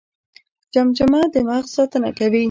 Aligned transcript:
جمجمه 0.73 1.21
د 1.33 1.35
مغز 1.47 1.69
ساتنه 1.75 2.09
کوي 2.17 2.39